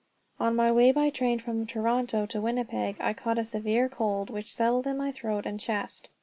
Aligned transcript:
On 0.39 0.55
my 0.55 0.71
way 0.71 0.91
by 0.91 1.11
train 1.11 1.37
from 1.37 1.67
Toronto 1.67 2.25
to 2.25 2.41
Winnipeg 2.41 2.95
I 2.99 3.13
caught 3.13 3.37
a 3.37 3.45
severe 3.45 3.87
cold, 3.87 4.31
which 4.31 4.51
settled 4.51 4.87
in 4.87 4.97
my 4.97 5.11
throat 5.11 5.45
and 5.45 5.59
chest. 5.59 6.09